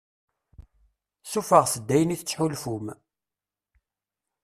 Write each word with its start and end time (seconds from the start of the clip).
Ssuffɣet-d 1.23 1.89
ayen 1.95 2.13
i 2.15 2.17
tettḥulfum. 2.19 2.85